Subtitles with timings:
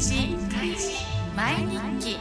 [0.00, 0.14] 示
[1.36, 1.66] 毎
[2.00, 2.16] 日。
[2.16, 2.18] 記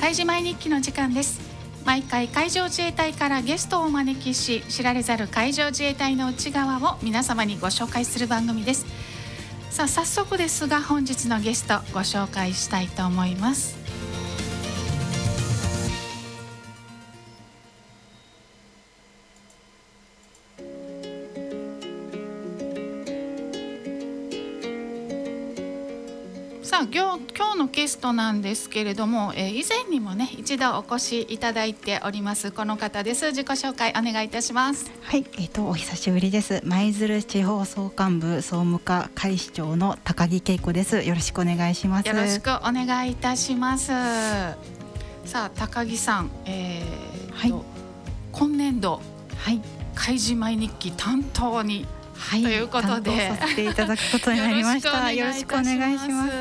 [0.00, 1.40] 開示毎日記の時間です。
[1.84, 8.86] 毎回海上自衛隊からゲストをお招きし知られざる海上自衛隊の内側を皆様にご紹介する番組です。
[9.70, 13.76] さあ早速ですが本日のゲストご紹介したいと思います。
[27.36, 33.26] 今日のゲストなんですけれども、えー、以前にもね一度お越しいただいておりますこの方です。
[33.26, 34.90] 自己紹介お願いいたします。
[35.02, 36.62] はいえっ、ー、とお久しぶりです。
[36.64, 41.02] 舞鶴地方総監部総務課会市長の高木恵子です。
[41.02, 42.08] よろしくお願いします。
[42.08, 43.88] よろしくお願いいたします。
[43.88, 44.56] さ
[45.34, 47.64] あ高木さん、えー、はい、
[48.32, 49.02] 今年度
[49.36, 49.60] はい。
[49.94, 51.86] 開示毎日記担当に
[52.18, 55.12] はい、ということでさせていただくことになりました。
[55.12, 56.32] よろしくお願いします。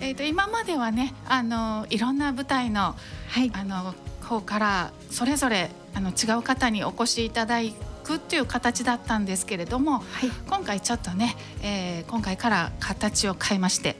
[0.00, 2.94] えっ、ー、と今まではね、あのいろんな舞台の、
[3.28, 7.60] はい、あの方からそれぞれあの違う方にお越しいただ
[8.02, 13.96] くっていう形だったんですけれども、はい、今回ちょっとね、えー、今回から形を変えまして、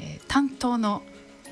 [0.00, 1.02] えー、担当の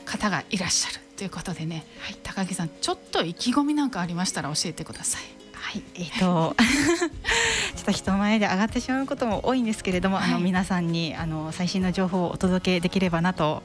[0.05, 5.42] 方がいらっしゃるということでね、はい、高木さんちょっと意気込みなんかありましたら教えてください。
[5.73, 6.55] はい、えっ、ー、と
[7.77, 13.63] ちょっと人前で上がってしまうことも多いんですけれども、はい、あの皆さんにあの最新の情報をお届けできればなと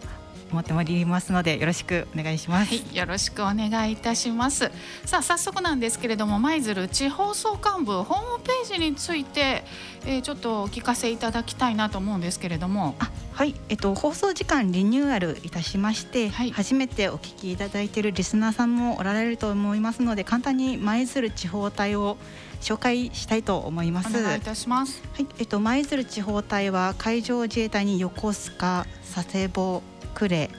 [0.52, 4.72] 思っておりますのでよろしくお願いします、はい、よろしくお願いいたします
[5.06, 9.64] さあ早速なんですけれども舞鶴地方総監部ホームページについて、
[10.06, 12.96] えー、ちょっとお聞かせいただきたいなと思うんですけれども
[13.38, 22.18] はい、えっと、放送時間リニューアルいたしまして、はい、初めてお聞きいただいているリスナーさんもおられると思いますので簡単に舞鶴地方隊を
[22.62, 24.18] 紹介したいと思います。
[24.18, 25.04] お願いいたします。
[25.14, 29.84] はい、えっと舞鶴地方隊は海上自衛隊に横須賀、佐世保、
[30.26, 30.50] 呉、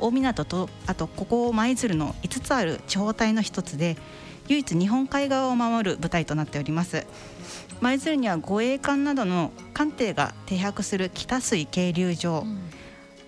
[0.00, 3.96] 大港とあとここ舞鶴の5つある地方隊の一つで
[4.48, 7.06] 唯一日本海側を守る部隊となっております。
[7.80, 12.60] 舞鶴には護衛艦などの艦艇が停泊する北水係留場、うん、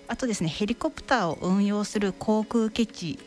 [0.08, 3.18] あとですねヘリコプターを運用する航空基地。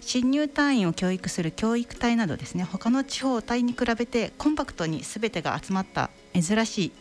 [0.00, 6.92] 新入隊員を教育する教育隊などですね他の地方隊に比べてコンパクトに全てが集まった珍しい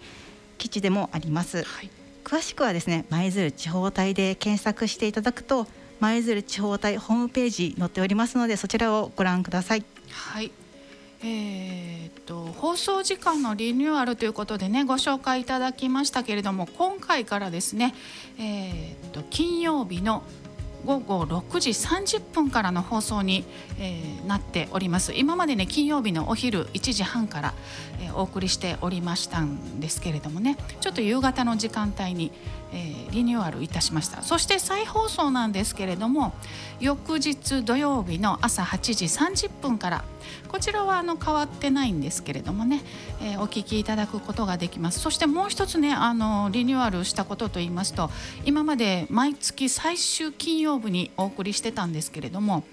[0.58, 1.90] 基地でもあります、はい、
[2.30, 5.66] 詳しくはですね舞鶴地方隊で検索していただくと
[6.00, 9.84] 舞鶴地方隊ホームページ載っておりますのでそちらをご覧ください。
[10.12, 10.52] はい。
[11.22, 17.94] えーと、放送時間のリニューアルということでねご紹介いただきましたけれども今回からですね、
[18.38, 20.24] えーと金曜日の
[20.86, 23.44] 午後6時30分からの放送に、
[23.80, 25.14] えー、なっております。
[25.14, 27.54] 今までね金曜日のお昼1時半から、
[28.02, 32.32] えー、お送りしておりましたんですけれどもねちょっと夕方の時間帯に、
[32.72, 34.22] えー、リニューアルいたしました。
[34.22, 36.34] そして再放送なんですけれども
[36.80, 40.04] 翌日土曜日の朝8時30分から
[40.48, 42.82] こちらはあの変わってないんですけれどもね、
[43.22, 45.00] えー、お聞きいただくことができます。
[45.00, 48.10] そしてもう一つねあのリニューアルしたことといいますと
[48.46, 52.64] 今まで毎月最終金曜日にお送りしてたんですけれども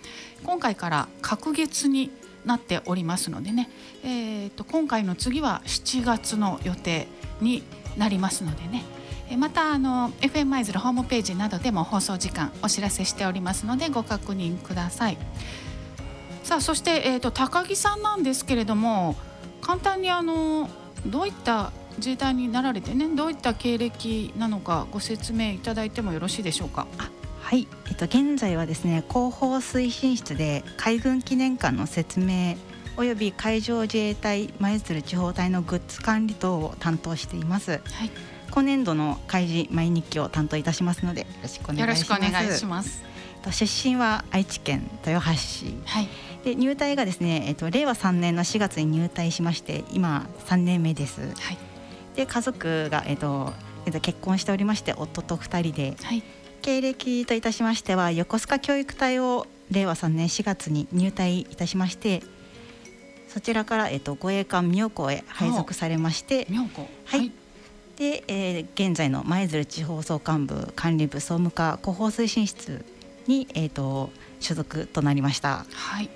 [0.42, 2.10] 今回から隔月に
[2.44, 3.70] なっておりますのでね、
[4.04, 7.06] えーと、今回の次は7月の予定
[7.40, 7.62] に
[7.96, 8.84] なりますのでね
[9.38, 15.18] またあの FM マイズルホームページなどでも放送時間お知らせしておりますのでご確認ください。
[16.44, 19.16] さあそして、えーと、高木さんなんですけれども
[19.60, 20.70] 簡単にあの
[21.04, 26.86] どういった自衛隊になられてねどういった経歴なのかご説明いただいてもよろしいでしょうか？
[27.46, 32.56] はい、えっと、現在はですね広報推進室で海軍記念館の説明
[32.96, 37.70] および海上自衛隊舞鶴地方隊のグッズ管理等を担当しています。
[37.70, 38.10] はい、
[38.50, 41.86] 今年度の開示毎日記を担当いたしますのでよろしくお願いします。
[41.86, 43.04] よろしくお願いします。
[43.52, 46.08] 出身は愛知県豊橋市、はい、
[46.42, 51.20] で入隊がですね、えっと、令和3年の4月に入隊しまして今3年目です。
[51.20, 51.58] はい、
[52.16, 53.52] で家族が、えっと
[53.84, 56.25] えっと、結婚しておりまして夫と2人で、はい、
[56.66, 62.24] 経歴といたしましては横須賀教育隊を令和3年4月に入隊いたしまして
[63.28, 66.88] そちらから、えっと、護衛艦妙高へ配属されまして妙高。
[67.04, 67.30] はい、
[67.94, 72.84] で、えー、現在の舞鶴地方総監部管理部総務課広報推進室
[73.28, 74.10] に、えーと
[74.40, 75.64] 所属となりました。
[75.72, 76.10] はい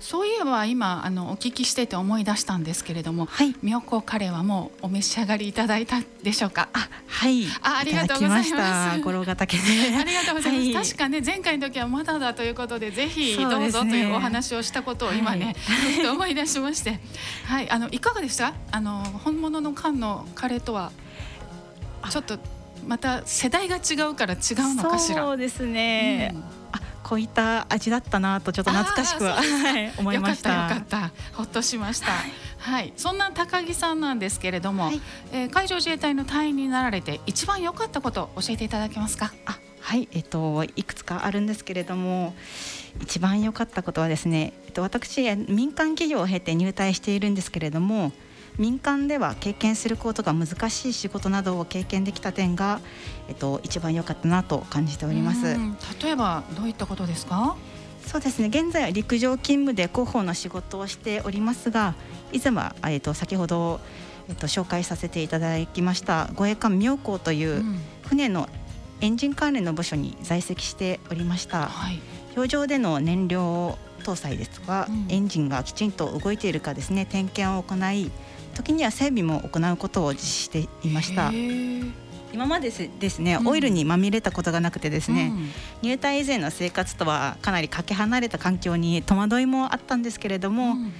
[0.00, 3.54] そういえば今あのお聞きしてて思い出したんですけれども、はい。
[3.62, 6.68] 妙高カレーはもうお召し上がりいただいたでしょうか？
[6.72, 7.46] あはい。
[7.62, 8.56] あありがとうございます。
[8.56, 9.62] た五郎ヶ岳で
[9.96, 10.76] ありがとうございます。
[10.76, 16.04] はい確かね前回の時はまだだということでぜひどうぞというお話をしたことを今ね、はい。
[16.04, 17.00] と思い出しまして、
[17.46, 17.70] はい。
[17.70, 18.54] あのいかがでした？
[18.70, 20.92] あの本物の缶のカレーとは
[22.02, 22.10] あ。
[22.10, 22.38] ちょっと
[22.86, 25.24] また世代が違うから違うのかしら？
[25.24, 26.40] そうですね、うん。
[26.40, 26.44] あ
[27.08, 30.50] こういった味だったなとちょっと懐かしくはい思いました。
[30.50, 31.36] よかったよかった。
[31.36, 32.08] ほっとしました。
[32.58, 35.00] はい、そんな高木さんなんですけれども、はい。
[35.32, 39.32] えー海上自衛隊の隊員になられて一番良かったこと教えていただけますか？
[39.46, 40.08] あはい。
[40.12, 42.34] えっといくつかあるんですけれども
[43.00, 48.12] 一番良かったことはですね、えっと、私民間企業を経て入隊しているんですけれども
[48.58, 52.80] 民間では経験することが難しい仕事などを経験できた点が、
[53.28, 55.46] えっと、一番良かったなと感じております。
[55.46, 55.76] うん。
[56.02, 57.56] 例えばどういったことですか？
[58.06, 58.48] そうですね。
[58.48, 61.94] 現在は陸上勤務で広報の仕事をしておりますが
[62.32, 63.80] 以前は、えっと、先ほど、
[64.28, 67.78] えっと、紹介させていただきました護衛艦妙高といううん。
[68.02, 68.48] 船の
[69.00, 71.66] エンジン関連の部署に在籍しておりました。
[71.66, 72.00] はい。
[72.34, 75.06] 洋上での燃料搭載ですとか、うん。
[75.08, 78.10] エンジンがきちんと動いているかですね点検を行い
[78.58, 81.32] 時には整備も行うことを実施していました。
[82.32, 83.48] 今までですね、うん。
[83.48, 85.32] オイルにまみれたことがなくてですね、
[85.82, 85.88] うん。
[85.88, 90.92] 入隊以前の生活とはかなりかけ離れた環境に戸惑いもあったんですけれども、うん。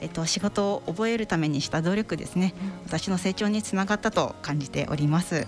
[0.00, 2.52] えっと、仕事を覚えるためにした努力ですね
[2.84, 5.34] 私の成長につながったと感じております。
[5.34, 5.46] はい。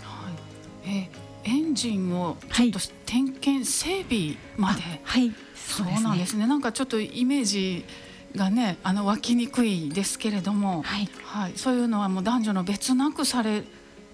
[0.87, 4.83] えーエンジンをちょっと点検、整備まで？
[5.03, 5.33] はい。
[5.55, 6.47] そうなんですね。
[6.47, 7.87] なんかちょっとイメージ
[8.37, 11.09] がねあの湧きにくいですけれども、はい。
[11.25, 13.65] はい、そういうのはもう男女の別なくされ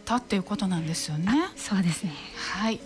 [0.05, 1.31] たっていうことなんですよね。
[1.57, 2.13] そうですね。
[2.37, 2.81] はい。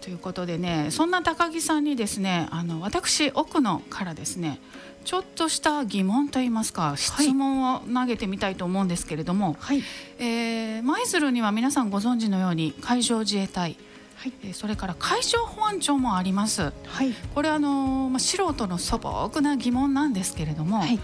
[0.00, 4.58] ということでねそんな高木さんにですねあの私奥野からですね
[5.04, 9.82] ちょっとした疑問といいますか質問を投げてみたいと思うんですけれども、はい。
[10.18, 13.76] えー舞鶴には皆さんご存知のように海上自衛隊、
[14.20, 14.32] はい。
[14.44, 16.74] えーそれから海上保安庁もあります。
[16.84, 17.14] はい。
[17.34, 20.98] これあのまあ、素人の素朴な疑問なんですけれども、はい。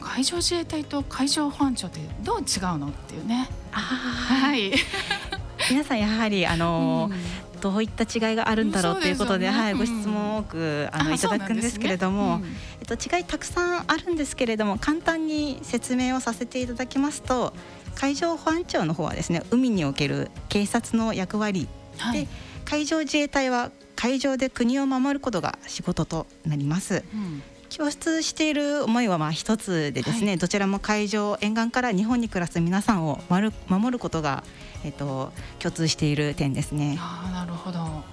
[0.00, 3.48] 海上自衛隊と海上保安庁ってどう違うのっていうね。
[3.70, 4.72] あはい。
[5.70, 7.44] 皆さんやはりあの、うん。
[7.60, 9.86] どういった違いがあるんだろうということで、はい、ごうん。
[9.86, 12.56] 質問を多くあのあいただくんですけれども、そうなん。
[12.80, 17.54] えっと違いたくさんあるんですけれども簡単に説明をさせていただきますと
[17.94, 22.28] 海上保安庁の方はですね海における警察の役割うんはいで
[22.64, 27.04] 海上自衛隊は海上で国を守ることが仕事となります。
[27.12, 27.42] うん
[27.76, 34.44] 共通している思いはまあ一つでですね、はいどちらも海上沿岸から日本に暮らす皆さんを守る守ることが、
[34.84, 36.96] えっと、共通している点ですね。
[37.00, 38.04] ああなるほど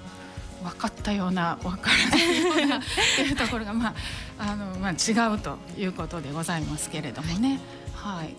[0.63, 2.81] 分かったような分からないような っ
[3.15, 3.93] ていうところが、まあ
[4.39, 7.49] あのまあ、違うということでございますけれどもね。
[7.49, 7.59] はい、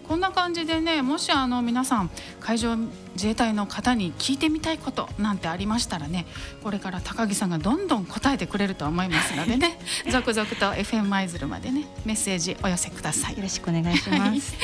[0.09, 2.11] こんな感じでねもしあの皆さん
[2.41, 2.77] 海上
[3.15, 6.27] 自衛隊の方に聞いてみたいことなんてありましたらね
[6.63, 9.79] これから高木さんがどんどん答えてくれると思いますのでね
[10.11, 13.43] 続々と FM 舞鶴までねメッセージお寄せくださいよ。
[13.43, 14.57] ろしくお願いします。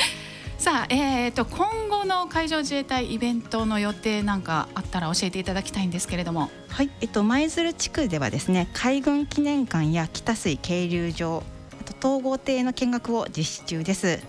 [0.57, 6.51] さあ、えー、と今後の海上自衛隊イベントの予定なんかあったら教えていただきたいんですけれども。
[6.69, 11.45] はい、えっと舞鶴地区ではですね海軍記念館や北水渓流場
[11.81, 14.21] あと統合艇の見学を実施中です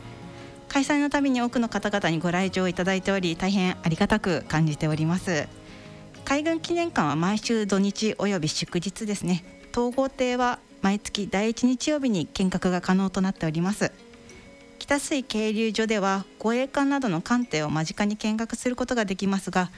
[0.70, 5.48] 開催のたびに多くの方々にご来場いただいており大変ありがたく感じております。
[6.26, 9.44] 海軍記念館は毎週土日および祝日ですね。
[9.72, 13.92] 統合艇は毎月第一日曜日に見学が可能となっております。
[14.80, 19.70] 北水渓流所では護衛艦などの艦艇を間近に見学することができますが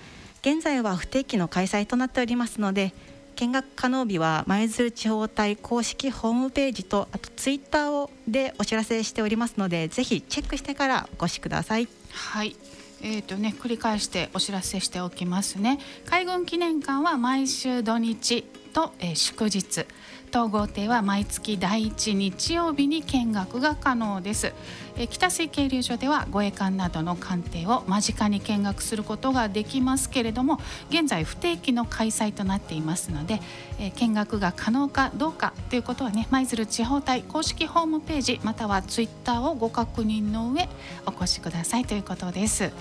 [0.42, 2.94] 現在は不定期の開催となっておりますので
[3.42, 12.56] 見学可能日は舞鶴地方隊公式ホームページとあとツイッターをでお知らせしておりますのでぜひチェックしてからお越しくださいはい。
[13.04, 15.80] えーとね、繰り返してお知らせしておきますね。
[16.06, 18.44] 海軍記念館は毎週土日
[18.74, 19.88] と、えー祝日。
[20.32, 24.54] 統合艇は毎月第一日曜日に見学が可能です。
[24.96, 30.60] え北水渓流所では護衛艦などの艦艇を間近に見学することができますけれども、
[30.90, 33.42] 現在不定期の開催となっていますので、
[33.78, 40.70] え見学が可能かどうかということはね、舞鶴地方隊公式ホームページまたはツイッターをご確認の上
[41.06, 42.72] お越しくださいということです。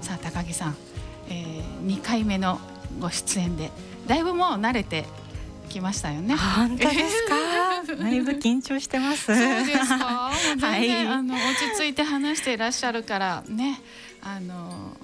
[0.00, 0.76] さあ高木さん、
[1.28, 2.60] えー、2回目の
[3.00, 3.72] ご出演で
[4.06, 5.06] だいぶもう慣れて
[5.74, 6.34] きましたよね。
[6.36, 7.94] 本当ですか？
[8.02, 10.30] だいぶ緊張してますそうですか？
[10.56, 11.42] 全然、はいあの落
[11.76, 13.80] ち着いて話していらっしゃるからね、
[14.22, 14.96] あの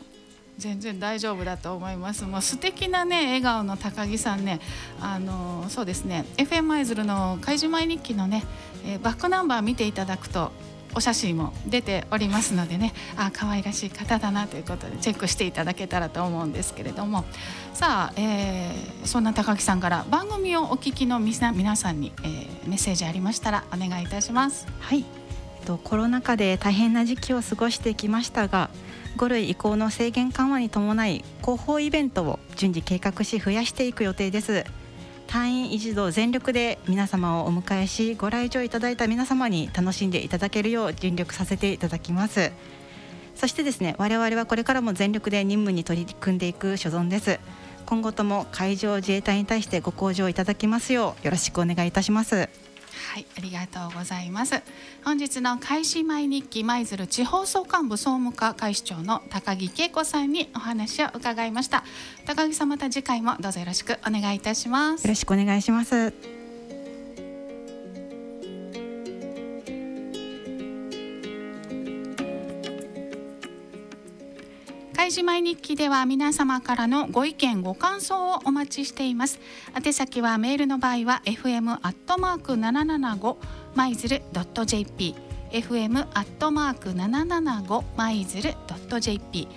[0.59, 4.61] 全然大丈夫だと思いますもう素敵なね笑顔の高木さんね
[5.01, 8.45] あのそうですね FM 舞鶴の開示前日記のね、
[8.85, 10.53] えー、バックナンバー見ていただくと
[10.95, 12.93] お写真も出ておりますのでね。
[13.17, 17.25] あ可愛らしい方だなということでチェックしていただけたらと思うんですけれども。
[17.75, 24.67] さあ、えー、そんな高木さんから番組をお聞きの皆さんに、えー、メッセージありましたらお願いいたします。
[24.81, 25.05] はい。
[25.85, 28.71] コロナ禍で大変な時期を過ごしてきましたが
[29.17, 34.65] 5類移行の制限緩和に伴い広報イベントを順次計画し増やしていく予定です。
[35.31, 42.51] 隊員一同全力で皆様をお迎えしご来場いただいた皆様に楽しんでいただけるよう尽力させていただきます。
[43.37, 47.39] そしてですね我々はこれからも全力で任務に取り組んでいく所存です。
[47.87, 52.49] 今後とも海上自衛隊に対してご向上いただきますようよろしくお願いいたします。
[53.13, 54.63] はいありがとうございます。
[55.05, 61.85] 本日の開始前日記舞鶴地方総幹部総務課会市長の高木恵子さんにお話を伺いました。
[62.27, 65.05] 高木さんまた次回もどうぞよろしくお願いいたします。
[65.05, 66.40] よろしくお願いします。
[75.11, 79.41] 開示前日記では皆様からのご意見ご感想をお待ちしています。
[79.75, 83.37] 宛先はメールの場合は fm アットマーク七七五
[83.75, 85.17] マイズルドット jp
[85.51, 89.49] fm アットマーク七七五マイズルドット jp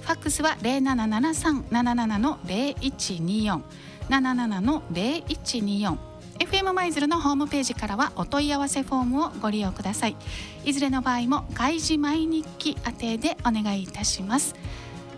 [0.00, 3.62] ファックスは零七七三七七の零一二四。
[4.08, 5.98] 七七の零一二四。
[6.40, 10.16] FM マイズルのホームページからはお問い合わせフォームをご利用ください。
[10.64, 14.56] いずれの場合も開示毎日記宛てでお願いいたします。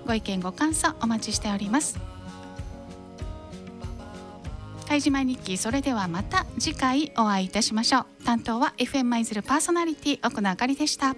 [0.09, 2.01] ご意見ご感想お待ちしております。
[4.89, 8.25] 開示前日記それではまた次回お会いいたしましょう。
[8.25, 11.15] 担当は FM 舞鶴パーソナリティ奥野あかりでした。